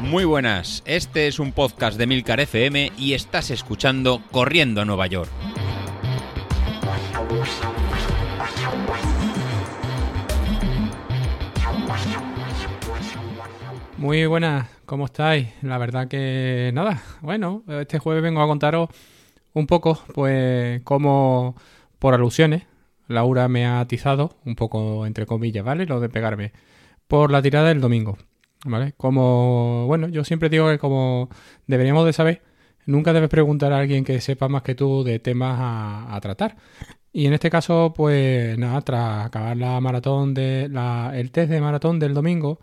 Muy 0.00 0.24
buenas, 0.24 0.82
este 0.86 1.26
es 1.26 1.38
un 1.38 1.52
podcast 1.52 1.98
de 1.98 2.06
Milcar 2.06 2.40
FM 2.40 2.92
y 2.96 3.14
estás 3.14 3.50
escuchando 3.50 4.22
Corriendo 4.30 4.80
a 4.80 4.84
Nueva 4.84 5.06
York. 5.08 5.30
Muy 13.98 14.26
buenas, 14.26 14.68
¿cómo 14.84 15.06
estáis? 15.06 15.48
La 15.62 15.78
verdad 15.78 16.06
que 16.06 16.70
nada, 16.72 17.02
bueno, 17.22 17.64
este 17.66 17.98
jueves 17.98 18.22
vengo 18.22 18.42
a 18.42 18.46
contaros 18.46 18.88
un 19.54 19.66
poco, 19.66 19.98
pues, 20.14 20.82
cómo 20.82 21.56
por 21.98 22.14
alusiones, 22.14 22.62
Laura 23.08 23.48
me 23.48 23.66
ha 23.66 23.80
atizado, 23.80 24.36
un 24.44 24.54
poco 24.54 25.06
entre 25.06 25.26
comillas, 25.26 25.64
¿vale? 25.64 25.86
Lo 25.86 25.98
de 25.98 26.08
pegarme, 26.08 26.52
por 27.08 27.30
la 27.30 27.42
tirada 27.42 27.68
del 27.68 27.80
domingo. 27.80 28.16
¿vale? 28.64 28.94
Como, 28.96 29.86
bueno, 29.86 30.08
yo 30.08 30.24
siempre 30.24 30.48
digo 30.48 30.68
que 30.68 30.78
como 30.78 31.28
deberíamos 31.66 32.04
de 32.06 32.12
saber, 32.12 32.42
nunca 32.86 33.12
debes 33.12 33.28
preguntar 33.30 33.72
a 33.72 33.78
alguien 33.78 34.04
que 34.04 34.20
sepa 34.20 34.48
más 34.48 34.62
que 34.62 34.74
tú 34.74 35.04
de 35.04 35.18
temas 35.18 35.56
a, 35.60 36.18
tratar. 36.20 36.56
Y 37.12 37.26
en 37.26 37.32
este 37.32 37.50
caso, 37.50 37.94
pues 37.96 38.58
nada, 38.58 38.80
tras 38.82 39.26
acabar 39.26 39.56
la 39.56 39.80
maratón 39.80 40.34
de 40.34 40.68
la, 40.70 41.12
el 41.14 41.30
test 41.30 41.50
de 41.50 41.60
maratón 41.60 41.98
del 41.98 42.14
domingo, 42.14 42.60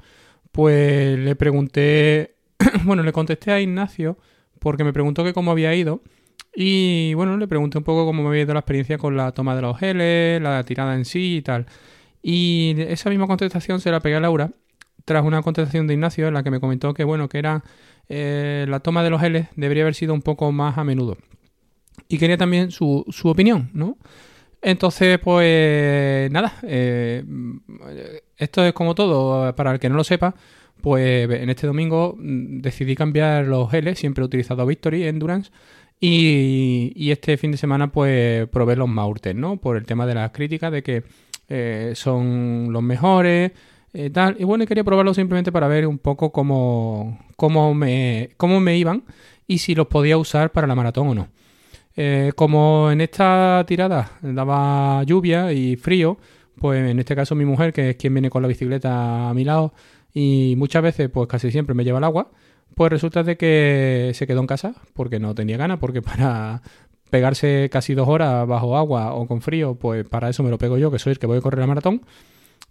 pues 0.51 1.17
le 1.17 1.35
pregunté, 1.35 2.35
bueno, 2.83 3.03
le 3.03 3.11
contesté 3.11 3.51
a 3.51 3.61
Ignacio 3.61 4.17
porque 4.59 4.83
me 4.83 4.93
preguntó 4.93 5.23
que 5.23 5.33
cómo 5.33 5.51
había 5.51 5.73
ido. 5.75 6.01
Y 6.55 7.13
bueno, 7.15 7.37
le 7.37 7.47
pregunté 7.47 7.79
un 7.79 7.83
poco 7.83 8.05
cómo 8.05 8.21
me 8.23 8.29
había 8.29 8.43
ido 8.43 8.53
la 8.53 8.59
experiencia 8.59 8.97
con 8.99 9.17
la 9.17 9.31
toma 9.31 9.55
de 9.55 9.63
los 9.63 9.77
geles, 9.79 10.41
la 10.41 10.63
tirada 10.63 10.95
en 10.95 11.05
sí 11.05 11.37
y 11.37 11.41
tal. 11.41 11.65
Y 12.23 12.75
esa 12.79 13.09
misma 13.09 13.27
contestación 13.27 13.81
se 13.81 13.91
la 13.91 13.99
pegué 13.99 14.15
a 14.15 14.21
Laura 14.21 14.49
tras 15.05 15.25
una 15.25 15.41
contestación 15.41 15.85
de 15.85 15.93
Ignacio 15.93 16.27
en 16.27 16.33
la 16.33 16.41
que 16.41 16.49
me 16.49 16.61
comentó 16.61 16.93
que 16.93 17.03
bueno, 17.03 17.27
que 17.27 17.37
era 17.37 17.63
eh, 18.09 18.65
la 18.69 18.79
toma 18.79 19.03
de 19.03 19.09
los 19.09 19.21
L 19.21 19.49
debería 19.57 19.83
haber 19.83 19.93
sido 19.93 20.13
un 20.13 20.21
poco 20.21 20.51
más 20.51 20.77
a 20.77 20.85
menudo. 20.85 21.17
Y 22.07 22.17
quería 22.17 22.37
también 22.37 22.71
su, 22.71 23.05
su 23.09 23.27
opinión, 23.27 23.69
¿no? 23.73 23.97
Entonces, 24.61 25.19
pues 25.19 26.31
nada, 26.31 26.53
eh, 26.63 27.23
esto 28.37 28.63
es 28.63 28.71
como 28.73 28.95
todo, 28.95 29.53
para 29.55 29.73
el 29.73 29.79
que 29.79 29.89
no 29.89 29.95
lo 29.95 30.05
sepa, 30.05 30.35
pues 30.81 31.29
en 31.29 31.49
este 31.49 31.67
domingo 31.67 32.15
mm, 32.17 32.61
decidí 32.61 32.95
cambiar 32.95 33.45
los 33.45 33.73
L, 33.73 33.93
siempre 33.95 34.21
he 34.21 34.25
utilizado 34.25 34.65
Victory 34.65 35.03
Endurance, 35.05 35.51
y, 35.99 36.93
y 36.95 37.11
este 37.11 37.37
fin 37.37 37.51
de 37.51 37.57
semana 37.57 37.91
pues 37.91 38.47
probé 38.49 38.77
los 38.77 38.87
Mountain, 38.87 39.39
¿no? 39.39 39.57
Por 39.57 39.75
el 39.75 39.85
tema 39.85 40.05
de 40.05 40.15
las 40.15 40.31
críticas, 40.31 40.71
de 40.71 40.81
que 40.81 41.03
eh, 41.55 41.91
son 41.93 42.69
los 42.71 42.81
mejores, 42.81 43.51
eh, 43.93 44.09
tal. 44.09 44.35
Y 44.39 44.43
bueno, 44.43 44.65
quería 44.65 44.83
probarlo 44.83 45.13
simplemente 45.13 45.51
para 45.51 45.67
ver 45.67 45.85
un 45.85 45.99
poco 45.99 46.31
cómo, 46.31 47.19
cómo, 47.35 47.75
me, 47.75 48.31
cómo 48.37 48.59
me 48.59 48.75
iban 48.75 49.03
y 49.45 49.59
si 49.59 49.75
los 49.75 49.85
podía 49.85 50.17
usar 50.17 50.51
para 50.51 50.65
la 50.65 50.73
maratón 50.73 51.09
o 51.09 51.13
no. 51.13 51.27
Eh, 51.95 52.31
como 52.35 52.89
en 52.89 53.01
esta 53.01 53.63
tirada 53.67 54.13
daba 54.23 55.03
lluvia 55.03 55.53
y 55.53 55.75
frío, 55.75 56.17
pues 56.59 56.89
en 56.89 56.97
este 56.97 57.15
caso 57.15 57.35
mi 57.35 57.45
mujer, 57.45 57.71
que 57.71 57.91
es 57.91 57.95
quien 57.97 58.15
viene 58.15 58.31
con 58.31 58.41
la 58.41 58.47
bicicleta 58.47 59.29
a 59.29 59.33
mi 59.35 59.43
lado 59.43 59.73
y 60.11 60.55
muchas 60.57 60.81
veces, 60.81 61.09
pues 61.09 61.27
casi 61.27 61.51
siempre 61.51 61.75
me 61.75 61.83
lleva 61.83 61.99
el 61.99 62.03
agua, 62.03 62.31
pues 62.73 62.91
resulta 62.91 63.21
de 63.21 63.37
que 63.37 64.11
se 64.15 64.25
quedó 64.25 64.39
en 64.39 64.47
casa 64.47 64.73
porque 64.93 65.19
no 65.19 65.35
tenía 65.35 65.57
ganas, 65.57 65.77
porque 65.77 66.01
para 66.01 66.63
pegarse 67.13 67.69
casi 67.71 67.93
dos 67.93 68.07
horas 68.07 68.47
bajo 68.47 68.75
agua 68.75 69.13
o 69.13 69.27
con 69.27 69.39
frío, 69.39 69.75
pues 69.75 70.03
para 70.03 70.29
eso 70.29 70.41
me 70.41 70.49
lo 70.49 70.57
pego 70.57 70.79
yo, 70.79 70.89
que 70.89 70.97
soy 70.97 71.11
el 71.11 71.19
que 71.19 71.27
voy 71.27 71.37
a 71.37 71.41
correr 71.41 71.59
la 71.59 71.67
maratón. 71.67 72.01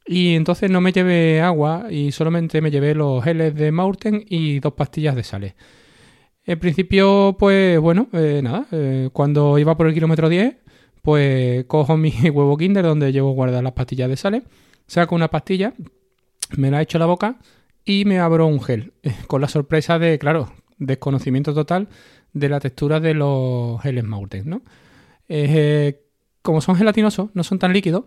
Y 0.05 0.35
entonces 0.35 0.69
no 0.69 0.81
me 0.81 0.91
llevé 0.91 1.41
agua 1.41 1.87
y 1.89 2.11
solamente 2.11 2.61
me 2.61 2.73
llevé 2.73 2.97
los 2.97 3.23
geles 3.23 3.55
de 3.55 3.71
Maurten 3.71 4.25
y 4.29 4.59
dos 4.59 4.73
pastillas 4.73 5.15
de 5.15 5.23
sales. 5.23 5.55
En 6.45 6.59
principio, 6.59 7.37
pues 7.39 7.79
bueno, 7.79 8.09
eh, 8.13 8.41
nada, 8.43 8.67
eh, 8.73 9.11
cuando 9.13 9.61
iba 9.61 9.77
por 9.77 9.87
el 9.87 9.95
kilómetro 9.95 10.29
10, 10.29 10.57
pues 11.03 11.65
cojo 11.67 11.97
mi 11.97 12.11
huevo 12.35 12.57
Kinder 12.57 12.85
donde 12.85 13.13
llevo 13.13 13.31
guardadas 13.35 13.63
las 13.63 13.75
pastillas 13.75 14.09
de 14.09 14.17
sales, 14.17 14.43
saco 14.89 15.15
una 15.15 15.29
pastilla, 15.29 15.73
me 16.57 16.73
la 16.73 16.83
echo 16.83 16.99
a 16.99 17.01
la 17.01 17.07
boca 17.07 17.39
y 17.85 18.07
me 18.07 18.19
abro 18.19 18.49
un 18.49 18.61
gel, 18.61 18.93
con 19.29 19.41
la 19.41 19.47
sorpresa 19.47 20.01
de, 20.01 20.19
claro, 20.19 20.53
desconocimiento 20.79 21.55
total 21.55 21.87
de 22.33 22.49
la 22.49 22.61
textura 22.61 23.01
de 23.01 23.15
los 23.15 23.81
geles 23.83 24.05
Maurten, 24.05 24.49
¿no? 24.49 24.63
Eh, 25.29 26.01
como 26.43 26.61
son 26.61 26.77
gelatinosos, 26.77 27.31
no 27.35 27.45
son 27.45 27.59
tan 27.59 27.73
líquidos, 27.73 28.05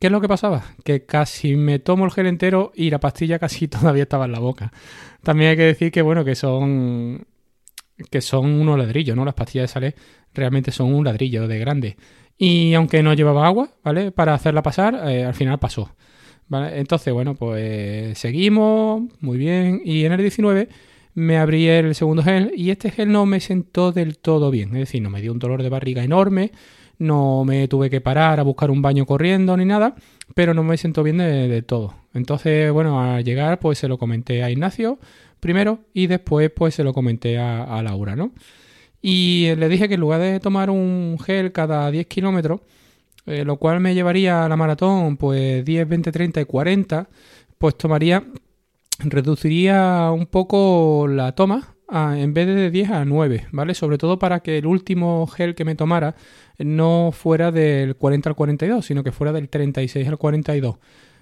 ¿Qué 0.00 0.06
es 0.06 0.12
lo 0.12 0.20
que 0.20 0.28
pasaba? 0.28 0.64
Que 0.84 1.04
casi 1.04 1.56
me 1.56 1.78
tomo 1.78 2.04
el 2.04 2.12
gel 2.12 2.26
entero 2.26 2.72
y 2.74 2.90
la 2.90 3.00
pastilla 3.00 3.38
casi 3.38 3.68
todavía 3.68 4.04
estaba 4.04 4.26
en 4.26 4.32
la 4.32 4.38
boca. 4.38 4.72
También 5.22 5.50
hay 5.50 5.56
que 5.56 5.62
decir 5.62 5.92
que, 5.92 6.02
bueno, 6.02 6.24
que 6.24 6.34
son 6.34 7.26
que 8.10 8.20
son 8.20 8.46
unos 8.46 8.78
ladrillos, 8.78 9.16
¿no? 9.16 9.24
Las 9.24 9.34
pastillas 9.34 9.64
de 9.64 9.68
sales 9.68 9.94
realmente 10.34 10.72
son 10.72 10.94
un 10.94 11.04
ladrillo 11.04 11.46
de 11.46 11.58
grande. 11.58 11.96
Y 12.38 12.74
aunque 12.74 13.02
no 13.02 13.14
llevaba 13.14 13.46
agua, 13.46 13.70
¿vale? 13.84 14.10
Para 14.10 14.34
hacerla 14.34 14.62
pasar, 14.62 14.94
eh, 15.08 15.24
al 15.24 15.34
final 15.34 15.58
pasó. 15.58 15.94
¿Vale? 16.48 16.80
Entonces, 16.80 17.12
bueno, 17.12 17.34
pues 17.34 18.18
seguimos, 18.18 19.02
muy 19.20 19.38
bien. 19.38 19.80
Y 19.84 20.04
en 20.04 20.12
el 20.12 20.18
19 20.18 20.68
me 21.14 21.38
abrí 21.38 21.68
el 21.68 21.94
segundo 21.94 22.22
gel 22.22 22.52
y 22.56 22.70
este 22.70 22.90
gel 22.90 23.12
no 23.12 23.26
me 23.26 23.40
sentó 23.40 23.92
del 23.92 24.18
todo 24.18 24.50
bien. 24.50 24.70
Es 24.70 24.80
decir, 24.80 25.02
no 25.02 25.10
me 25.10 25.20
dio 25.20 25.32
un 25.32 25.38
dolor 25.38 25.62
de 25.62 25.68
barriga 25.68 26.02
enorme 26.04 26.52
no 27.02 27.44
me 27.44 27.68
tuve 27.68 27.90
que 27.90 28.00
parar 28.00 28.40
a 28.40 28.42
buscar 28.44 28.70
un 28.70 28.80
baño 28.80 29.04
corriendo 29.06 29.56
ni 29.56 29.64
nada, 29.64 29.94
pero 30.34 30.54
no 30.54 30.62
me 30.62 30.76
siento 30.76 31.02
bien 31.02 31.18
de, 31.18 31.62
todo. 31.62 31.94
Entonces, 32.14 32.72
bueno, 32.72 33.00
al 33.00 33.24
llegar 33.24 33.58
pues 33.58 33.78
se 33.78 33.88
lo 33.88 33.98
comenté 33.98 34.42
a 34.42 34.50
Ignacio 34.50 34.98
primero 35.40 35.80
y 35.92 36.06
después 36.06 36.50
pues 36.50 36.74
se 36.74 36.84
lo 36.84 36.94
comenté 36.94 37.38
a, 37.38 37.82
Laura, 37.82 38.16
¿no? 38.16 38.32
Y 39.02 39.52
le 39.56 39.68
dije 39.68 39.88
que 39.88 39.94
en 39.94 40.00
lugar 40.00 40.20
de 40.20 40.38
tomar 40.38 40.70
un 40.70 41.18
gel 41.18 41.50
cada 41.50 41.90
10 41.90 42.06
kilómetros, 42.06 42.60
eh, 43.26 43.44
lo 43.44 43.56
cual 43.56 43.80
me 43.80 43.94
llevaría 43.94 44.44
a 44.44 44.48
la 44.48 44.56
maratón 44.56 45.16
pues 45.16 45.64
10, 45.64 45.88
20, 45.88 46.12
30 46.12 46.40
y 46.40 46.44
40, 46.44 47.08
pues 47.58 47.76
tomaría, 47.76 48.22
reduciría 48.98 50.10
un 50.12 50.26
poco 50.26 51.06
la 51.08 51.34
toma 51.34 51.74
en 51.92 52.32
vez 52.32 52.46
de 52.46 52.70
10 52.70 52.90
a 52.90 53.04
9, 53.04 53.48
¿vale? 53.52 53.74
Sobre 53.74 53.98
todo 53.98 54.18
para 54.18 54.40
que 54.40 54.58
el 54.58 54.66
último 54.66 55.26
gel 55.26 55.54
que 55.54 55.64
me 55.64 55.74
tomara 55.74 56.14
no 56.58 57.10
fuera 57.12 57.52
del 57.52 57.96
40 57.96 58.30
al 58.30 58.36
42, 58.36 58.84
sino 58.84 59.04
que 59.04 59.12
fuera 59.12 59.32
del 59.32 59.48
36 59.48 60.08
al 60.08 60.16
42. 60.16 60.76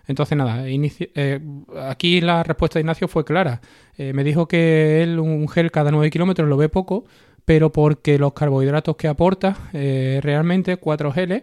Entonces, 0.07 0.37
nada, 0.37 0.65
eh, 0.67 1.41
aquí 1.89 2.21
la 2.21 2.43
respuesta 2.43 2.79
de 2.79 2.83
Ignacio 2.83 3.09
fue 3.09 3.25
clara. 3.25 3.61
Eh, 3.97 4.13
me 4.13 4.25
dijo 4.25 4.47
que 4.47 5.03
él 5.03 5.19
un 5.19 5.49
gel 5.49 5.71
cada 5.71 5.91
9 5.91 6.11
kilómetros 6.11 6.49
lo 6.49 6.57
ve 6.57 6.69
poco, 6.69 7.05
pero 7.45 7.73
porque 7.73 8.19
los 8.19 8.33
carbohidratos 8.33 8.97
que 8.97 9.09
aporta 9.09 9.57
eh, 9.73 10.21
realmente 10.23 10.77
4 10.77 11.13
geles 11.13 11.43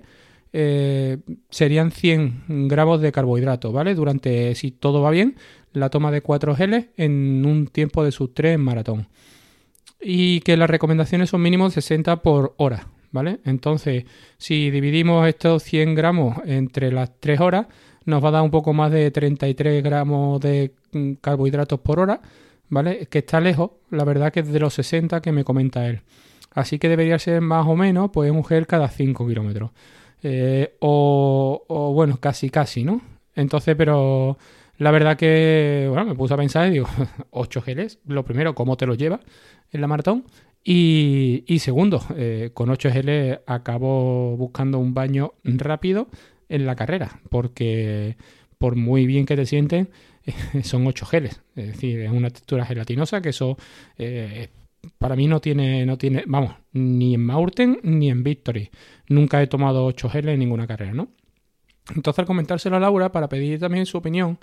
serían 1.50 1.92
100 1.92 2.68
gramos 2.68 3.00
de 3.00 3.12
carbohidratos, 3.12 3.72
¿vale? 3.72 3.94
Durante, 3.94 4.56
si 4.56 4.72
todo 4.72 5.04
va 5.04 5.12
bien, 5.12 5.36
la 5.80 5.90
toma 5.90 6.12
de 6.12 6.22
4 6.22 6.56
geles 6.56 6.88
en 6.98 7.46
un 7.46 7.68
tiempo 7.68 8.04
de 8.04 8.12
sus 8.12 8.34
3 8.34 8.56
en 8.56 8.62
maratón. 8.62 9.08
Y 10.00 10.42
que 10.42 10.58
las 10.58 10.70
recomendaciones 10.70 11.30
son 11.30 11.42
mínimo 11.42 11.70
60 11.70 12.22
por 12.22 12.54
hora, 12.58 12.88
¿vale? 13.12 13.40
Entonces, 13.46 14.06
si 14.38 14.70
dividimos 14.70 15.28
estos 15.28 15.64
100 15.64 15.96
gramos 15.96 16.38
entre 16.46 16.92
las 16.92 17.20
3 17.20 17.40
horas, 17.40 17.68
nos 18.06 18.24
va 18.24 18.30
a 18.30 18.32
dar 18.32 18.42
un 18.44 18.52
poco 18.52 18.74
más 18.74 18.92
de 18.92 19.12
33 19.12 19.84
gramos 19.84 20.40
de 20.40 20.74
mm, 20.94 21.14
carbohidratos 21.14 21.80
por 21.80 22.00
hora, 22.00 22.22
¿vale? 22.70 23.08
Que 23.08 23.20
está 23.20 23.40
lejos, 23.40 23.72
la 23.90 24.04
verdad 24.04 24.32
que 24.32 24.42
es 24.42 24.52
de 24.52 24.60
los 24.60 24.74
60 24.74 25.22
que 25.22 25.32
me 25.32 25.44
comenta 25.44 25.88
él. 25.88 26.02
Así 26.52 26.80
que 26.80 26.90
debería 26.90 27.20
ser 27.20 27.42
más 27.42 27.68
o 27.68 27.76
menos, 27.76 28.10
pues 28.12 28.32
un 28.32 28.44
gel 28.44 28.66
cada 28.66 28.88
5 28.88 29.28
kilómetros. 29.28 29.72
Eh, 30.24 30.76
o, 30.80 31.64
o, 31.68 31.94
bueno, 31.94 32.18
casi, 32.20 32.50
casi, 32.50 32.84
¿no? 32.84 33.02
Entonces, 33.36 33.76
pero 33.78 34.38
la 34.78 34.92
verdad 34.92 35.18
que, 35.18 35.88
bueno, 35.90 36.06
me 36.06 36.16
puse 36.16 36.34
a 36.34 36.38
pensar 36.38 36.68
y 36.68 36.72
digo, 36.72 36.88
8 37.32 37.62
geles, 37.62 38.00
lo 38.06 38.24
primero, 38.24 38.56
¿cómo 38.56 38.78
te 38.78 38.86
lo 38.86 38.96
llevas 38.96 39.22
en 39.72 39.82
la 39.82 39.88
maratón? 39.88 40.26
Y, 40.64 41.60
segundo, 41.60 42.04
eh, 42.18 42.52
con 42.54 42.70
8 42.70 42.92
geles 42.92 43.40
acabo 43.48 44.36
buscando 44.36 44.80
un 44.80 44.94
baño 44.94 45.34
rápido 45.46 46.10
en 46.50 46.66
la 46.66 46.76
carrera, 46.76 47.22
porque 47.30 48.18
por 48.58 48.76
muy 48.76 49.06
bien 49.06 49.26
que 49.26 49.38
te 49.38 49.46
sienten, 49.46 49.90
son 50.64 50.86
8 50.86 51.06
geles. 51.06 51.42
Es 51.56 51.68
decir, 51.68 52.02
es 52.02 52.12
una 52.12 52.30
textura 52.30 52.66
gelatinosa 52.66 53.22
que 53.22 53.30
eso 53.30 53.58
eh, 53.98 54.50
para 54.98 55.16
mí 55.16 55.28
no 55.28 55.40
tiene, 55.40 55.86
no 55.86 55.98
tiene, 55.98 56.24
vamos, 56.28 56.56
ni 56.74 57.14
en 57.14 57.26
Maurten 57.26 57.80
ni 57.84 58.10
en 58.10 58.24
Victory. 58.24 58.70
Nunca 59.08 59.42
he 59.42 59.48
tomado 59.48 59.86
8 59.86 60.10
geles 60.10 60.34
en 60.34 60.40
ninguna 60.40 60.68
carrera, 60.68 60.94
¿no? 60.94 61.10
Entonces 61.96 62.20
al 62.20 62.26
comentárselo 62.26 62.76
a 62.76 62.80
Laura 62.80 63.12
para 63.12 63.30
pedir 63.30 63.60
también 63.60 63.86
su 63.86 63.98
opinión, 63.98 64.38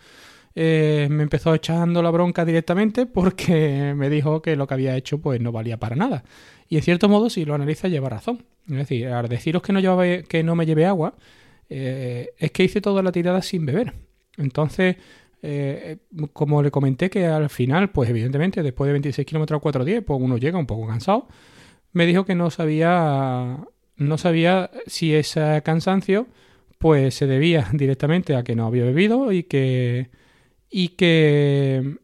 eh, 0.55 1.09
me 1.11 1.25
empezó 1.25 1.55
echando 1.55 2.03
la 2.03 2.11
bronca 2.11 2.45
directamente 2.45 3.07
porque 3.07 3.93
me 3.97 4.09
dijo 4.09 4.41
que 4.43 4.57
lo 4.57 4.67
que 4.67 4.75
había 4.75 4.97
hecho 4.97 5.19
pues 5.19 5.41
no 5.41 5.53
valía 5.53 5.79
para 5.79 5.97
nada. 5.97 6.25
Y 6.69 6.77
en 6.77 6.83
cierto 6.83 7.09
modo, 7.09 7.31
si 7.31 7.45
lo 7.45 7.55
analiza, 7.55 7.89
lleva 7.89 8.09
razón. 8.09 8.45
Es 8.69 8.77
decir, 8.77 9.09
al 9.09 9.29
deciros 9.29 9.63
que 9.63 9.73
no, 9.73 9.81
llevaba, 9.81 10.23
que 10.23 10.43
no 10.43 10.55
me 10.55 10.67
lleve 10.67 10.87
agua, 10.87 11.15
eh, 11.69 12.31
es 12.39 12.51
que 12.53 12.65
hice 12.65 12.81
toda 12.81 13.03
la 13.03 13.13
tirada 13.13 13.43
sin 13.43 13.67
beber. 13.67 13.93
Entonces, 14.37 14.97
eh, 15.43 15.99
como 16.33 16.63
le 16.63 16.71
comenté 16.71 17.11
que 17.11 17.27
al 17.27 17.51
final, 17.51 17.91
pues 17.91 18.09
evidentemente, 18.09 18.63
después 18.63 18.87
de 18.89 18.93
26 18.93 19.27
kilómetros 19.27 19.61
a 19.61 19.63
4.10, 19.63 20.03
pues 20.05 20.21
uno 20.21 20.39
llega 20.39 20.59
un 20.59 20.67
poco 20.67 20.87
cansado, 20.87 21.29
me 21.93 22.07
dijo 22.07 22.25
que 22.25 22.35
no 22.35 22.51
sabía, 22.51 23.59
no 23.97 24.19
sabía 24.19 24.71
si 24.87 25.15
ese 25.15 25.63
cansancio 25.65 26.27
pues 26.79 27.15
se 27.15 27.27
debía 27.27 27.69
directamente 27.73 28.37
a 28.37 28.43
que 28.43 28.57
no 28.57 28.67
había 28.67 28.85
bebido 28.85 29.33
y 29.33 29.45
que 29.45 30.11
y 30.77 30.89
que 30.89 31.99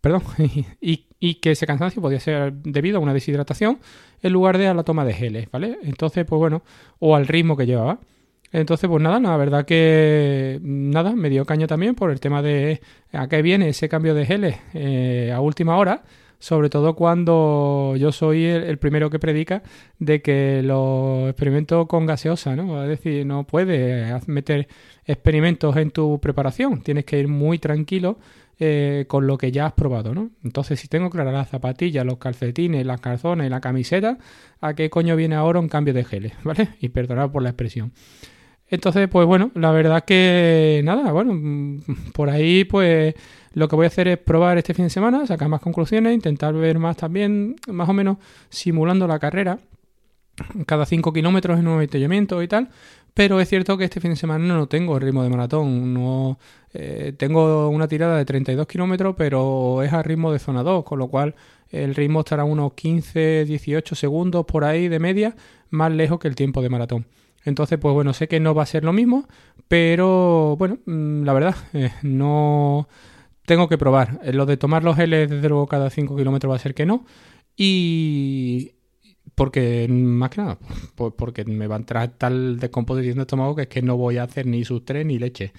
perdón 0.00 0.22
y, 0.80 1.06
y, 1.20 1.34
que 1.34 1.50
ese 1.50 1.66
cansancio 1.66 2.00
podía 2.00 2.20
ser 2.20 2.54
debido 2.54 2.96
a 2.96 3.00
una 3.00 3.12
deshidratación 3.12 3.80
en 4.22 4.32
lugar 4.32 4.56
de 4.56 4.68
a 4.68 4.72
la 4.74 4.82
toma 4.82 5.04
de 5.04 5.12
geles, 5.12 5.50
¿vale? 5.50 5.78
Entonces, 5.82 6.24
pues 6.24 6.38
bueno, 6.38 6.62
o 7.00 7.16
al 7.16 7.26
ritmo 7.26 7.58
que 7.58 7.66
llevaba. 7.66 8.00
Entonces, 8.50 8.88
pues 8.88 9.02
nada, 9.02 9.20
la 9.20 9.36
verdad 9.36 9.66
que 9.66 10.58
nada, 10.62 11.12
me 11.14 11.28
dio 11.28 11.44
caña 11.44 11.66
también 11.66 11.94
por 11.94 12.10
el 12.10 12.20
tema 12.20 12.40
de 12.40 12.80
a 13.12 13.28
qué 13.28 13.42
viene 13.42 13.68
ese 13.68 13.90
cambio 13.90 14.14
de 14.14 14.24
geles 14.24 14.56
eh, 14.72 15.32
a 15.34 15.40
última 15.40 15.76
hora, 15.76 16.02
sobre 16.38 16.70
todo 16.70 16.94
cuando 16.94 17.94
yo 17.96 18.12
soy 18.12 18.44
el, 18.44 18.78
primero 18.78 19.10
que 19.10 19.18
predica 19.18 19.62
de 19.98 20.22
que 20.22 20.62
los 20.62 21.28
experimentos 21.28 21.86
con 21.86 22.06
gaseosa, 22.06 22.56
¿no? 22.56 22.82
Es 22.82 22.88
decir, 22.88 23.24
no 23.26 23.44
puedes 23.44 24.28
meter 24.28 24.68
experimentos 25.06 25.76
en 25.76 25.90
tu 25.90 26.20
preparación, 26.20 26.82
tienes 26.82 27.04
que 27.04 27.18
ir 27.18 27.28
muy 27.28 27.58
tranquilo 27.58 28.18
eh, 28.60 29.06
con 29.08 29.26
lo 29.26 29.36
que 29.36 29.50
ya 29.50 29.66
has 29.66 29.72
probado, 29.72 30.14
¿no? 30.14 30.30
Entonces, 30.44 30.78
si 30.78 30.86
tengo 30.86 31.10
claras 31.10 31.34
las 31.34 31.48
zapatillas, 31.48 32.06
los 32.06 32.18
calcetines, 32.18 32.86
las 32.86 33.00
calzones 33.00 33.48
y 33.48 33.50
la 33.50 33.60
camiseta, 33.60 34.16
¿a 34.60 34.74
qué 34.74 34.90
coño 34.90 35.16
viene 35.16 35.34
ahora 35.34 35.58
un 35.58 35.68
cambio 35.68 35.92
de 35.92 36.04
geles? 36.04 36.34
¿Vale? 36.44 36.68
Y 36.80 36.90
perdonad 36.90 37.30
por 37.30 37.42
la 37.42 37.48
expresión. 37.50 37.92
Entonces, 38.68 39.08
pues 39.08 39.26
bueno, 39.26 39.50
la 39.54 39.70
verdad 39.72 40.04
que 40.04 40.80
nada, 40.84 41.12
bueno, 41.12 41.80
por 42.14 42.30
ahí 42.30 42.64
pues 42.64 43.14
lo 43.52 43.68
que 43.68 43.76
voy 43.76 43.84
a 43.84 43.88
hacer 43.88 44.08
es 44.08 44.18
probar 44.18 44.58
este 44.58 44.74
fin 44.74 44.86
de 44.86 44.90
semana, 44.90 45.26
sacar 45.26 45.48
más 45.48 45.60
conclusiones, 45.60 46.14
intentar 46.14 46.54
ver 46.54 46.78
más 46.78 46.96
también, 46.96 47.56
más 47.68 47.88
o 47.88 47.92
menos 47.92 48.18
simulando 48.48 49.06
la 49.06 49.18
carrera, 49.18 49.58
cada 50.66 50.86
5 50.86 51.12
kilómetros 51.12 51.58
en 51.58 51.68
un 51.68 51.76
avituallamiento 51.76 52.42
y 52.42 52.48
tal, 52.48 52.68
pero 53.14 53.38
es 53.40 53.48
cierto 53.48 53.78
que 53.78 53.84
este 53.84 54.00
fin 54.00 54.10
de 54.10 54.16
semana 54.16 54.44
no 54.44 54.66
tengo 54.66 54.96
el 54.96 55.02
ritmo 55.02 55.22
de 55.22 55.30
maratón, 55.30 55.94
no 55.94 56.38
eh, 56.72 57.12
tengo 57.16 57.68
una 57.68 57.86
tirada 57.86 58.18
de 58.18 58.24
32 58.24 58.66
kilómetros, 58.66 59.14
pero 59.16 59.82
es 59.84 59.92
a 59.92 60.02
ritmo 60.02 60.32
de 60.32 60.40
zona 60.40 60.64
2, 60.64 60.84
con 60.84 60.98
lo 60.98 61.06
cual 61.08 61.36
el 61.70 61.94
ritmo 61.94 62.20
estará 62.20 62.42
unos 62.44 62.72
15, 62.74 63.44
18 63.44 63.94
segundos 63.94 64.44
por 64.46 64.64
ahí 64.64 64.88
de 64.88 64.98
media, 64.98 65.36
más 65.70 65.92
lejos 65.92 66.18
que 66.18 66.26
el 66.26 66.34
tiempo 66.34 66.60
de 66.60 66.70
maratón. 66.70 67.06
Entonces, 67.44 67.78
pues 67.78 67.94
bueno, 67.94 68.12
sé 68.12 68.28
que 68.28 68.40
no 68.40 68.54
va 68.54 68.62
a 68.62 68.66
ser 68.66 68.84
lo 68.84 68.92
mismo, 68.92 69.28
pero 69.68 70.56
bueno, 70.56 70.78
mm, 70.86 71.24
la 71.24 71.32
verdad, 71.32 71.56
eh, 71.74 71.92
no 72.02 72.88
tengo 73.46 73.68
que 73.68 73.78
probar. 73.78 74.20
Eh, 74.24 74.32
lo 74.32 74.46
de 74.46 74.56
tomar 74.56 74.84
los 74.84 74.96
geles 74.96 75.30
desde 75.30 75.48
luego 75.48 75.66
cada 75.66 75.90
5 75.90 76.16
kilómetros 76.16 76.50
va 76.50 76.56
a 76.56 76.60
ser 76.60 76.74
que 76.74 76.86
no. 76.86 77.04
Y 77.56 78.72
porque, 79.34 79.86
más 79.88 80.30
que 80.30 80.40
nada, 80.40 80.58
pues 80.94 81.12
porque 81.16 81.44
me 81.44 81.66
va 81.66 81.76
a 81.76 81.78
entrar 81.78 82.08
tal 82.18 82.58
descomposición 82.58 83.16
de 83.16 83.22
estómago 83.22 83.56
que 83.56 83.62
es 83.62 83.68
que 83.68 83.82
no 83.82 83.96
voy 83.96 84.18
a 84.18 84.24
hacer 84.24 84.46
ni 84.46 84.64
sustre 84.64 85.04
ni 85.04 85.18
leche, 85.18 85.52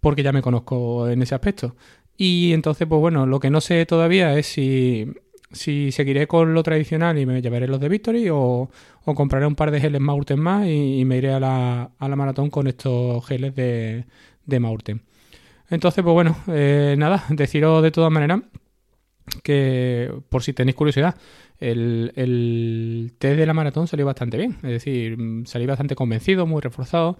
porque 0.00 0.22
ya 0.22 0.32
me 0.32 0.42
conozco 0.42 1.08
en 1.08 1.22
ese 1.22 1.34
aspecto. 1.34 1.76
Y 2.16 2.52
entonces, 2.52 2.86
pues 2.88 3.00
bueno, 3.00 3.26
lo 3.26 3.40
que 3.40 3.50
no 3.50 3.60
sé 3.62 3.86
todavía 3.86 4.36
es 4.38 4.46
si 4.46 5.06
si 5.52 5.92
seguiré 5.92 6.26
con 6.26 6.54
lo 6.54 6.62
tradicional 6.62 7.18
y 7.18 7.26
me 7.26 7.42
llevaré 7.42 7.66
los 7.66 7.80
de 7.80 7.88
Victory 7.88 8.28
o, 8.30 8.70
compraré 9.04 9.46
un 9.46 9.56
par 9.56 9.70
de 9.70 9.80
geles 9.80 10.00
Maurten 10.00 10.38
más 10.38 10.66
y, 10.66 11.04
me 11.04 11.16
iré 11.16 11.32
a 11.32 11.40
la, 11.40 11.90
a 11.98 12.08
la, 12.08 12.16
maratón 12.16 12.50
con 12.50 12.68
estos 12.68 13.26
geles 13.26 13.54
de, 13.54 14.04
de 14.46 14.60
Maurten. 14.60 15.02
Entonces, 15.68 16.02
pues 16.04 16.14
bueno, 16.14 16.36
eh, 16.48 16.94
nada, 16.98 17.24
deciros 17.30 17.82
de 17.82 17.90
todas 17.90 18.12
maneras 18.12 18.42
que 19.42 20.12
por 20.28 20.42
si 20.42 20.52
tenéis 20.52 20.76
curiosidad, 20.76 21.16
el, 21.58 22.12
el 22.16 23.12
test 23.18 23.38
de 23.38 23.46
la 23.46 23.54
maratón 23.54 23.86
salió 23.86 24.06
bastante 24.06 24.36
bien, 24.36 24.56
es 24.62 24.70
decir, 24.70 25.16
salí 25.44 25.66
bastante 25.66 25.94
convencido, 25.94 26.46
muy 26.46 26.60
reforzado. 26.60 27.18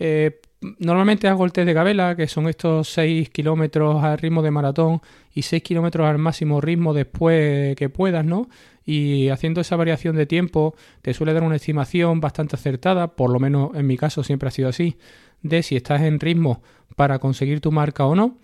Eh, 0.00 0.40
normalmente 0.78 1.28
hago 1.28 1.44
el 1.44 1.52
test 1.52 1.66
de 1.66 1.74
Gabela, 1.74 2.16
que 2.16 2.26
son 2.26 2.48
estos 2.48 2.88
6 2.88 3.28
kilómetros 3.28 4.02
al 4.02 4.16
ritmo 4.18 4.40
de 4.42 4.50
maratón 4.50 5.02
y 5.34 5.42
6 5.42 5.62
kilómetros 5.62 6.08
al 6.08 6.16
máximo 6.16 6.60
ritmo 6.60 6.94
después 6.94 7.76
que 7.76 7.90
puedas, 7.90 8.24
¿no? 8.24 8.48
Y 8.84 9.28
haciendo 9.28 9.60
esa 9.60 9.76
variación 9.76 10.16
de 10.16 10.24
tiempo 10.24 10.74
te 11.02 11.12
suele 11.12 11.34
dar 11.34 11.42
una 11.42 11.56
estimación 11.56 12.20
bastante 12.20 12.56
acertada, 12.56 13.14
por 13.14 13.30
lo 13.30 13.38
menos 13.38 13.70
en 13.74 13.86
mi 13.86 13.98
caso 13.98 14.24
siempre 14.24 14.48
ha 14.48 14.52
sido 14.52 14.70
así, 14.70 14.96
de 15.42 15.62
si 15.62 15.76
estás 15.76 16.00
en 16.00 16.18
ritmo 16.18 16.62
para 16.96 17.18
conseguir 17.18 17.60
tu 17.60 17.70
marca 17.70 18.06
o 18.06 18.14
no. 18.14 18.38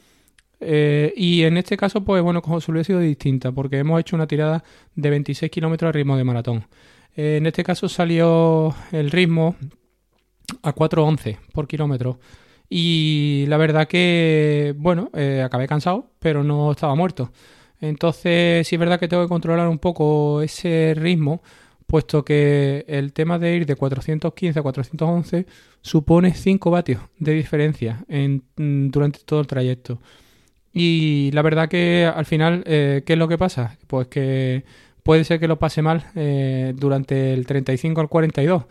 Eh, 0.60 1.12
y 1.16 1.42
en 1.42 1.56
este 1.56 1.76
caso, 1.76 2.04
pues 2.04 2.22
bueno, 2.22 2.42
con 2.42 2.52
José 2.52 2.72
ha 2.78 2.84
sido 2.84 3.00
distinta, 3.00 3.52
porque 3.52 3.78
hemos 3.78 3.98
hecho 4.00 4.14
una 4.14 4.26
tirada 4.26 4.62
de 4.94 5.10
26 5.10 5.50
kilómetros 5.50 5.88
al 5.88 5.94
ritmo 5.94 6.16
de 6.18 6.24
maratón. 6.24 6.66
Eh, 7.16 7.38
en 7.38 7.46
este 7.46 7.64
caso 7.64 7.88
salió 7.88 8.74
el 8.92 9.10
ritmo 9.10 9.56
a 10.62 10.75
4.11 10.75 11.38
por 11.52 11.66
kilómetro. 11.66 12.19
Y 12.69 13.44
la 13.48 13.56
verdad 13.56 13.87
que, 13.87 14.75
bueno, 14.76 15.10
eh, 15.14 15.43
acabé 15.44 15.69
cansado, 15.69 16.10
pero 16.19 16.43
no 16.43 16.72
estaba 16.72 16.94
muerto. 16.94 17.31
Entonces, 17.81 18.66
sí 18.66 18.76
es 18.76 18.81
verdad 18.81 18.98
que 18.98 19.08
tengo 19.08 19.22
que 19.22 19.28
controlar 19.28 19.69
un 19.69 19.78
poco 19.78 20.43
ese 20.43 20.94
ritmo, 20.96 21.43
puesto 21.87 22.25
que 22.25 22.84
el 22.88 23.12
tema 23.12 23.38
de 23.38 23.54
ir 23.54 23.66
de 23.66 23.76
415 23.76 24.58
a 24.58 24.62
411 24.62 25.46
supone 25.82 26.34
5 26.34 26.70
vatios 26.70 27.00
de 27.19 27.32
diferencia 27.32 28.04
en, 28.08 28.42
mm, 28.56 28.88
durante 28.88 29.20
todo 29.25 29.40
el 29.40 29.46
trayecto. 29.46 30.00
Y 30.72 31.31
la 31.32 31.42
verdad 31.42 31.69
que 31.69 32.10
al 32.12 32.26
final, 32.26 32.62
eh, 32.66 33.02
¿qué 33.06 33.14
es 33.14 33.19
lo 33.19 33.28
que 33.28 33.38
pasa? 33.38 33.78
Pues 33.87 34.08
que 34.08 34.64
puede 35.02 35.25
ser 35.25 35.40
que 35.40 35.49
lo 35.49 35.58
pase 35.58 35.82
mal 35.82 36.06
eh, 36.16 36.75
durante 36.76 37.32
el 37.32 37.46
35 37.46 38.00
al 38.00 38.08
42 38.08 38.64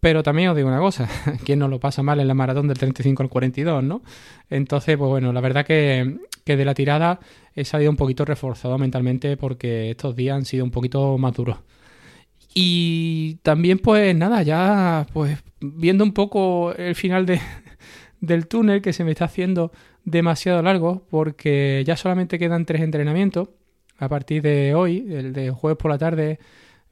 pero 0.00 0.22
también 0.22 0.50
os 0.50 0.56
digo 0.56 0.68
una 0.68 0.78
cosa, 0.78 1.08
¿quién 1.44 1.58
no 1.58 1.68
lo 1.68 1.80
pasa 1.80 2.02
mal 2.02 2.20
en 2.20 2.28
la 2.28 2.34
maratón 2.34 2.68
del 2.68 2.78
35 2.78 3.22
al 3.22 3.28
42, 3.28 3.82
no? 3.82 4.02
Entonces, 4.50 4.96
pues 4.96 5.08
bueno, 5.08 5.32
la 5.32 5.40
verdad 5.40 5.66
que, 5.66 6.18
que 6.44 6.56
de 6.56 6.64
la 6.64 6.74
tirada 6.74 7.20
he 7.54 7.64
salido 7.64 7.90
un 7.90 7.96
poquito 7.96 8.24
reforzado 8.24 8.78
mentalmente 8.78 9.36
porque 9.36 9.90
estos 9.90 10.14
días 10.14 10.36
han 10.36 10.44
sido 10.44 10.64
un 10.64 10.70
poquito 10.70 11.18
más 11.18 11.34
duros. 11.34 11.58
Y 12.54 13.36
también, 13.42 13.78
pues 13.78 14.16
nada, 14.16 14.42
ya 14.42 15.06
pues 15.12 15.38
viendo 15.60 16.04
un 16.04 16.12
poco 16.12 16.72
el 16.74 16.94
final 16.94 17.26
de, 17.26 17.40
del 18.20 18.46
túnel 18.46 18.82
que 18.82 18.92
se 18.92 19.04
me 19.04 19.10
está 19.10 19.26
haciendo 19.26 19.72
demasiado 20.04 20.62
largo 20.62 21.06
porque 21.10 21.82
ya 21.86 21.96
solamente 21.96 22.38
quedan 22.38 22.64
tres 22.64 22.82
entrenamientos 22.82 23.48
a 23.98 24.08
partir 24.08 24.42
de 24.42 24.74
hoy, 24.74 25.06
el 25.10 25.32
de 25.32 25.50
jueves 25.50 25.78
por 25.78 25.90
la 25.90 25.98
tarde 25.98 26.38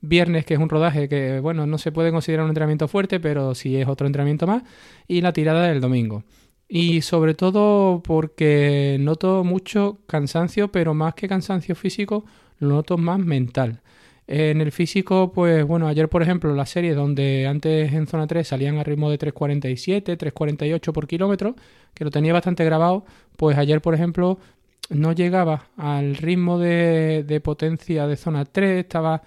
viernes, 0.08 0.44
que 0.44 0.54
es 0.54 0.60
un 0.60 0.68
rodaje 0.68 1.08
que, 1.08 1.40
bueno, 1.40 1.66
no 1.66 1.78
se 1.78 1.92
puede 1.92 2.10
considerar 2.10 2.44
un 2.44 2.50
entrenamiento 2.50 2.88
fuerte, 2.88 3.20
pero 3.20 3.54
sí 3.54 3.76
es 3.76 3.88
otro 3.88 4.06
entrenamiento 4.06 4.46
más, 4.46 4.62
y 5.08 5.20
la 5.20 5.32
tirada 5.32 5.66
del 5.66 5.80
domingo. 5.80 6.24
Y 6.68 7.02
sobre 7.02 7.34
todo 7.34 8.02
porque 8.02 8.96
noto 9.00 9.44
mucho 9.44 9.98
cansancio, 10.06 10.72
pero 10.72 10.94
más 10.94 11.14
que 11.14 11.28
cansancio 11.28 11.74
físico, 11.74 12.24
lo 12.58 12.68
noto 12.68 12.96
más 12.96 13.18
mental. 13.18 13.82
En 14.26 14.62
el 14.62 14.72
físico, 14.72 15.32
pues 15.32 15.66
bueno, 15.66 15.86
ayer 15.86 16.08
por 16.08 16.22
ejemplo 16.22 16.54
la 16.54 16.64
serie 16.64 16.94
donde 16.94 17.46
antes 17.46 17.92
en 17.92 18.06
zona 18.06 18.26
3 18.26 18.48
salían 18.48 18.78
a 18.78 18.82
ritmo 18.82 19.10
de 19.10 19.18
3.47, 19.18 20.16
3.48 20.16 20.92
por 20.92 21.06
kilómetro, 21.06 21.54
que 21.92 22.04
lo 22.04 22.10
tenía 22.10 22.32
bastante 22.32 22.64
grabado, 22.64 23.04
pues 23.36 23.58
ayer 23.58 23.82
por 23.82 23.94
ejemplo 23.94 24.38
no 24.88 25.12
llegaba 25.12 25.66
al 25.76 26.16
ritmo 26.16 26.58
de, 26.58 27.24
de 27.26 27.40
potencia 27.40 28.06
de 28.06 28.16
zona 28.16 28.46
3, 28.46 28.80
estaba 28.80 29.22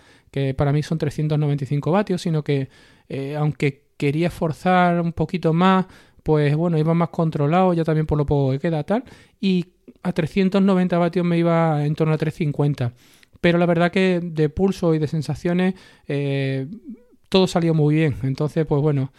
para 0.58 0.72
mí 0.74 0.84
son 0.84 0.98
395 0.98 1.92
vatios, 1.92 2.22
sino 2.22 2.44
que 2.44 2.70
eh, 3.10 3.36
aunque 3.36 3.84
quería 3.98 4.30
forzar 4.30 5.02
un 5.02 5.14
poquito 5.14 5.54
más, 5.54 5.86
pues 6.24 6.56
bueno, 6.56 6.78
iba 6.78 6.94
más 6.94 7.10
controlado, 7.10 7.74
ya 7.74 7.84
también 7.84 8.06
por 8.06 8.18
lo 8.18 8.26
poco 8.26 8.52
que 8.52 8.60
queda 8.60 8.84
tal, 8.84 9.04
y 9.40 9.66
a 10.04 10.12
390 10.12 10.98
vatios 10.98 11.26
me 11.26 11.38
iba 11.38 11.86
en 11.86 11.96
torno 11.96 12.14
a 12.14 12.18
350. 12.18 12.94
Pero 13.42 13.58
la 13.58 13.66
verdad 13.66 13.92
que 13.92 14.20
de 14.22 14.50
pulso 14.50 14.94
y 14.94 15.00
de 15.00 15.08
sensaciones 15.08 15.76
eh, 16.08 16.68
todo 17.30 17.48
salió 17.48 17.74
muy 17.74 17.96
bien. 17.96 18.16
Entonces, 18.24 18.66
pues 18.66 18.82
bueno, 18.82 19.12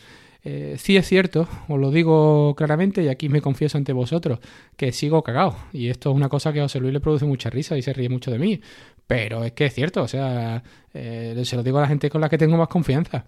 eh, 0.50 0.78
sí 0.78 0.96
es 0.96 1.06
cierto, 1.06 1.46
os 1.68 1.78
lo 1.78 1.90
digo 1.90 2.54
claramente 2.56 3.02
y 3.02 3.08
aquí 3.08 3.28
me 3.28 3.42
confieso 3.42 3.76
ante 3.76 3.92
vosotros, 3.92 4.38
que 4.78 4.92
sigo 4.92 5.22
cagado. 5.22 5.54
Y 5.74 5.88
esto 5.88 6.08
es 6.08 6.16
una 6.16 6.30
cosa 6.30 6.54
que 6.54 6.60
a 6.60 6.62
José 6.62 6.80
Luis 6.80 6.94
le 6.94 7.00
produce 7.00 7.26
mucha 7.26 7.50
risa 7.50 7.76
y 7.76 7.82
se 7.82 7.92
ríe 7.92 8.08
mucho 8.08 8.30
de 8.30 8.38
mí. 8.38 8.58
Pero 9.06 9.44
es 9.44 9.52
que 9.52 9.66
es 9.66 9.74
cierto, 9.74 10.02
o 10.02 10.08
sea, 10.08 10.62
eh, 10.94 11.38
se 11.44 11.54
lo 11.54 11.62
digo 11.62 11.76
a 11.76 11.82
la 11.82 11.88
gente 11.88 12.08
con 12.08 12.22
la 12.22 12.30
que 12.30 12.38
tengo 12.38 12.56
más 12.56 12.68
confianza. 12.68 13.26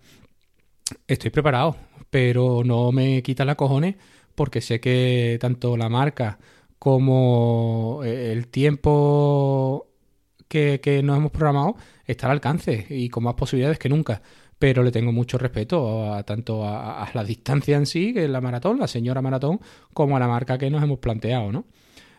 Estoy 1.07 1.31
preparado, 1.31 1.77
pero 2.09 2.63
no 2.65 2.91
me 2.91 3.23
quita 3.23 3.45
la 3.45 3.55
cojones 3.55 3.97
porque 4.35 4.63
sé 4.63 4.81
que 4.81 5.37
tanto 5.41 5.77
la 5.77 5.91
marca 5.91 6.39
como 6.79 8.01
eh, 8.03 8.33
el 8.33 8.49
tiempo 8.49 9.89
que, 10.49 10.81
que 10.83 11.03
nos 11.03 11.19
hemos 11.19 11.33
programado 11.33 11.77
está 12.07 12.29
al 12.29 12.33
alcance 12.33 12.87
y 12.89 13.11
con 13.11 13.25
más 13.25 13.35
posibilidades 13.35 13.79
que 13.79 13.91
nunca 13.91 14.23
pero 14.61 14.83
le 14.83 14.93
tengo 14.93 15.11
mucho 15.11 15.39
respeto 15.39 16.13
a, 16.13 16.23
tanto 16.23 16.69
a, 16.69 17.09
la 17.15 17.25
distancia 17.25 17.79
en 17.79 17.87
sí, 17.87 18.13
que 18.13 18.25
es 18.25 18.31
la 18.31 18.43
maratón, 18.43 18.79
la 18.79 18.87
señora 18.87 19.23
maratón, 19.23 19.59
como 19.95 20.19
a 20.19 20.21
la 20.21 20.29
marca 20.29 20.59
que 20.59 20.69
nos 20.69 20.83
hemos 20.83 20.99
planteado, 20.99 21.51
¿no? 21.51 21.65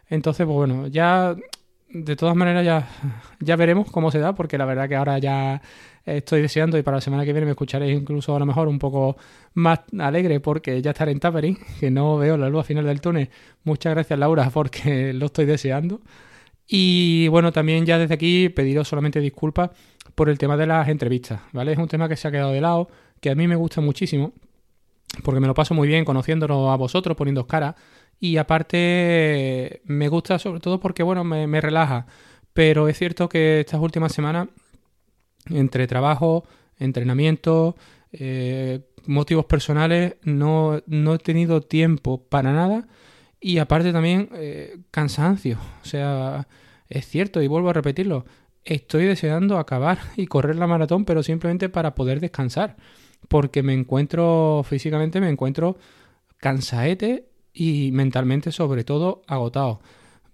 Entonces, 0.09 0.47
pues 0.47 0.55
bueno, 0.55 0.87
ya 0.87 1.35
de 1.89 2.15
todas 2.15 2.35
maneras 2.35 2.65
ya, 2.65 2.89
ya 3.41 3.55
veremos 3.55 3.91
cómo 3.91 4.09
se 4.09 4.17
da, 4.17 4.33
porque 4.33 4.57
la 4.57 4.65
verdad 4.65 4.89
que 4.89 4.95
ahora 4.95 5.19
ya 5.19 5.61
estoy 6.03 6.41
deseando 6.41 6.79
y 6.79 6.81
para 6.81 6.97
la 6.97 7.01
semana 7.01 7.25
que 7.25 7.31
viene 7.31 7.45
me 7.45 7.51
escucharéis 7.51 7.95
incluso 7.95 8.35
a 8.35 8.39
lo 8.39 8.47
mejor 8.47 8.67
un 8.67 8.79
poco 8.79 9.17
más 9.53 9.81
alegre 9.99 10.39
porque 10.39 10.81
ya 10.81 10.91
estaré 10.91 11.11
en 11.11 11.19
Tapering, 11.19 11.59
que 11.79 11.91
no 11.91 12.17
veo 12.17 12.37
la 12.37 12.49
luz 12.49 12.61
al 12.61 12.65
final 12.65 12.85
del 12.85 13.01
túnel. 13.01 13.29
Muchas 13.65 13.93
gracias 13.93 14.17
Laura 14.17 14.49
porque 14.49 15.13
lo 15.13 15.27
estoy 15.27 15.45
deseando. 15.45 16.01
Y 16.67 17.27
bueno, 17.27 17.51
también 17.51 17.85
ya 17.85 17.99
desde 17.99 18.15
aquí 18.15 18.49
pediros 18.49 18.87
solamente 18.87 19.19
disculpas 19.19 19.69
por 20.15 20.29
el 20.29 20.37
tema 20.37 20.57
de 20.57 20.67
las 20.67 20.87
entrevistas, 20.87 21.41
¿vale? 21.51 21.73
Es 21.73 21.77
un 21.77 21.87
tema 21.87 22.07
que 22.09 22.15
se 22.15 22.27
ha 22.27 22.31
quedado 22.31 22.51
de 22.51 22.61
lado, 22.61 22.89
que 23.19 23.29
a 23.29 23.35
mí 23.35 23.47
me 23.47 23.55
gusta 23.55 23.81
muchísimo, 23.81 24.33
porque 25.23 25.39
me 25.39 25.47
lo 25.47 25.53
paso 25.53 25.73
muy 25.73 25.87
bien 25.87 26.05
conociéndonos 26.05 26.71
a 26.71 26.75
vosotros, 26.75 27.17
poniendo 27.17 27.47
cara, 27.47 27.75
y 28.19 28.37
aparte 28.37 29.81
me 29.85 30.07
gusta 30.07 30.37
sobre 30.39 30.59
todo 30.59 30.79
porque, 30.79 31.03
bueno, 31.03 31.23
me, 31.23 31.61
relaja. 31.61 32.05
Pero 32.53 32.87
es 32.87 32.97
cierto 32.97 33.27
que 33.27 33.61
estas 33.61 33.79
últimas 33.79 34.11
semanas, 34.11 34.47
entre 35.49 35.87
trabajo, 35.87 36.45
entrenamiento, 36.77 37.75
eh, 38.11 38.81
motivos 39.07 39.45
personales, 39.45 40.15
no, 40.23 40.81
no 40.85 41.15
he 41.15 41.17
tenido 41.17 41.61
tiempo 41.61 42.23
para 42.23 42.53
nada 42.53 42.87
y 43.39 43.57
aparte 43.57 43.91
también 43.91 44.29
eh, 44.33 44.77
cansancio. 44.91 45.57
O 45.81 45.85
sea, 45.85 46.47
es 46.87 47.07
cierto 47.07 47.41
y 47.41 47.47
vuelvo 47.47 47.69
a 47.69 47.73
repetirlo. 47.73 48.25
Estoy 48.65 49.05
deseando 49.05 49.57
acabar 49.57 49.99
y 50.17 50.27
correr 50.27 50.55
la 50.55 50.67
maratón, 50.67 51.05
pero 51.05 51.23
simplemente 51.23 51.69
para 51.69 51.95
poder 51.95 52.19
descansar. 52.19 52.77
Porque 53.27 53.63
me 53.63 53.73
encuentro, 53.73 54.63
físicamente 54.67 55.21
me 55.21 55.29
encuentro 55.29 55.77
cansaete 56.37 57.25
y 57.53 57.91
mentalmente 57.91 58.51
sobre 58.51 58.83
todo 58.83 59.21
agotado. 59.27 59.81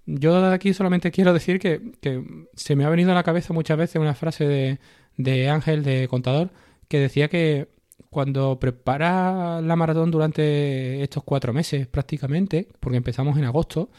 Yo 0.05 0.41
de 0.41 0.55
aquí 0.55 0.73
solamente 0.73 1.11
quiero 1.11 1.33
decir 1.33 1.59
que, 1.59 1.91
que, 1.99 2.23
se 2.55 2.77
me 2.77 2.85
ha 2.85 2.89
venido 2.89 3.11
a 3.11 3.15
la 3.15 3.23
cabeza 3.23 3.53
muchas 3.53 3.77
veces 3.77 4.01
una 4.01 4.15
frase 4.15 4.47
de, 4.47 4.79
de 5.17 5.49
Ángel, 5.49 5.83
de 5.83 6.07
contador, 6.07 6.51
que 6.87 6.99
decía 6.99 7.27
que 7.27 7.67
cuando 8.09 8.59
prepara 8.59 9.61
la 9.61 9.75
maratón 9.75 10.11
durante 10.11 11.03
estos 11.03 11.23
cuatro 11.23 11.53
meses 11.53 11.87
prácticamente, 11.87 12.67
porque 12.79 12.97
empezamos 12.97 13.37
en 13.37 13.43
agosto 13.43 13.89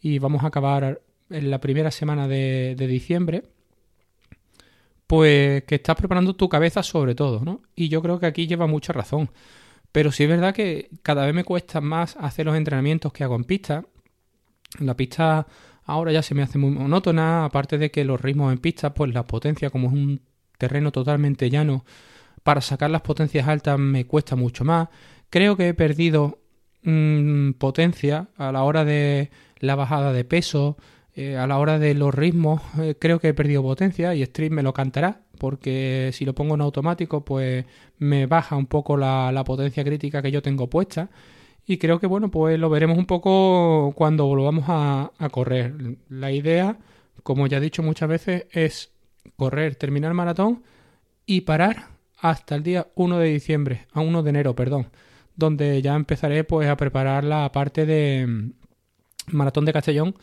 y 0.00 0.18
vamos 0.18 0.44
a 0.44 0.48
acabar 0.48 1.00
en 1.30 1.50
la 1.50 1.60
primera 1.60 1.90
semana 1.90 2.28
de, 2.28 2.74
diciembre, 2.78 3.42
pues 5.06 5.64
que 5.64 5.76
estás 5.76 5.96
preparando 5.96 6.34
tu 6.34 6.48
cabeza 6.48 6.82
sobre 6.82 7.14
todo, 7.14 7.44
¿no? 7.44 7.62
Y 7.74 7.88
yo 7.88 8.02
creo 8.02 8.18
que 8.18 8.26
aquí 8.26 8.46
lleva 8.46 8.66
mucha 8.66 8.92
razón. 8.92 9.30
Pero 9.92 10.12
sí 10.12 10.24
es 10.24 10.28
verdad 10.28 10.54
que 10.54 10.90
cada 11.02 11.24
vez 11.24 11.34
me 11.34 11.44
cuesta 11.44 11.80
más 11.80 12.16
hacer 12.20 12.46
los 12.46 12.56
entrenamientos 12.56 13.12
que 13.12 13.24
hago 13.24 13.36
en 13.36 13.44
pista. 13.44 13.84
La 14.80 14.96
pista 14.96 15.46
ahora 15.84 16.12
ya 16.12 16.22
se 16.22 16.34
me 16.34 16.42
hace 16.42 16.58
muy 16.58 16.70
monótona, 16.70 17.44
aparte 17.44 17.78
de 17.78 17.90
que 17.90 18.04
los 18.04 18.20
ritmos 18.20 18.52
en 18.52 18.58
pista, 18.58 18.92
pues 18.92 19.14
la 19.14 19.26
potencia, 19.26 19.70
como 19.70 19.88
es 19.88 19.94
un 19.94 20.20
terreno 20.58 20.92
totalmente 20.92 21.48
llano, 21.48 21.84
para 22.42 22.60
sacar 22.60 22.90
las 22.90 23.02
potencias 23.02 23.48
altas 23.48 23.78
me 23.78 24.06
cuesta 24.06 24.36
mucho 24.36 24.64
más. 24.64 24.88
Creo 25.30 25.56
que 25.56 25.68
he 25.68 25.74
perdido 25.74 26.40
mm, 26.82 27.52
potencia 27.52 28.28
a 28.36 28.52
la 28.52 28.62
hora 28.64 28.84
de 28.84 29.30
la 29.60 29.76
bajada 29.76 30.12
de 30.12 30.24
peso, 30.24 30.76
eh, 31.16 31.38
a 31.38 31.46
la 31.46 31.58
hora 31.58 31.78
de 31.78 31.94
los 31.94 32.14
ritmos. 32.14 32.60
Eh, 32.78 32.94
creo 32.98 33.18
que 33.18 33.28
he 33.28 33.34
perdido 33.34 33.62
potencia 33.62 34.14
y 34.14 34.24
Stream 34.24 34.52
me 34.52 34.62
lo 34.62 34.74
cantará, 34.74 35.22
porque 35.38 36.10
si 36.12 36.26
lo 36.26 36.34
pongo 36.34 36.54
en 36.54 36.60
automático, 36.60 37.24
pues 37.24 37.64
me 37.98 38.26
baja 38.26 38.54
un 38.56 38.66
poco 38.66 38.98
la, 38.98 39.42
potencia 39.46 39.82
crítica 39.82 40.20
que 40.20 40.30
yo 40.30 40.42
tengo 40.42 40.68
puesta. 40.68 41.08
Y 41.66 41.78
creo 41.78 41.98
que 42.00 42.06
bueno, 42.06 42.30
pues 42.30 42.58
lo 42.58 42.68
veremos 42.68 42.98
un 42.98 43.06
poco 43.06 43.92
cuando 43.96 44.26
volvamos 44.26 44.66
a, 44.68 45.10
a 45.18 45.28
correr. 45.30 45.74
La 46.10 46.30
idea, 46.32 46.78
como 47.22 47.46
ya 47.46 47.58
he 47.58 47.60
dicho 47.60 47.82
muchas 47.82 48.08
veces, 48.10 48.46
es 48.52 48.92
correr, 49.36 49.74
terminar 49.76 50.10
el 50.10 50.16
maratón 50.16 50.62
y 51.24 51.42
parar 51.42 51.88
hasta 52.18 52.56
el 52.56 52.62
día 52.62 52.88
1 52.94 53.18
de 53.18 53.28
diciembre, 53.28 53.86
a 53.92 54.00
1 54.00 54.22
de 54.22 54.30
enero, 54.30 54.54
perdón, 54.54 54.88
donde 55.34 55.80
ya 55.82 55.94
empezaré 55.94 56.44
pues 56.44 56.68
a 56.68 56.76
preparar 56.76 57.24
la 57.24 57.50
parte 57.52 57.86
de 57.86 58.26
mm, 58.26 58.50
Maratón 59.34 59.64
de 59.64 59.72
Castellón 59.72 60.14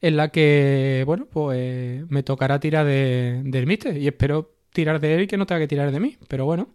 en 0.00 0.16
la 0.16 0.28
que, 0.28 1.02
bueno, 1.06 1.26
pues 1.30 2.08
me 2.10 2.22
tocará 2.22 2.60
tirar 2.60 2.86
de, 2.86 3.40
del 3.44 3.66
míster 3.66 3.96
y 3.96 4.06
espero 4.06 4.52
tirar 4.72 5.00
de 5.00 5.14
él 5.14 5.22
y 5.22 5.26
que 5.26 5.36
no 5.36 5.46
tenga 5.46 5.60
que 5.60 5.68
tirar 5.68 5.90
de 5.90 6.00
mí, 6.00 6.16
pero 6.28 6.44
bueno, 6.44 6.68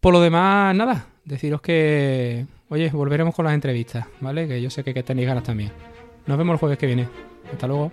por 0.00 0.12
lo 0.12 0.20
demás, 0.20 0.74
nada, 0.74 1.06
deciros 1.24 1.60
que, 1.60 2.46
oye, 2.68 2.90
volveremos 2.90 3.34
con 3.34 3.44
las 3.44 3.54
entrevistas, 3.54 4.06
¿vale? 4.20 4.46
Que 4.46 4.60
yo 4.62 4.70
sé 4.70 4.84
que, 4.84 4.94
que 4.94 5.02
tenéis 5.02 5.28
ganas 5.28 5.44
también. 5.44 5.72
Nos 6.26 6.38
vemos 6.38 6.54
el 6.54 6.58
jueves 6.58 6.78
que 6.78 6.86
viene. 6.86 7.08
Hasta 7.52 7.66
luego. 7.66 7.92